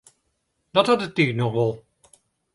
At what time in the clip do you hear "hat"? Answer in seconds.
0.87-0.99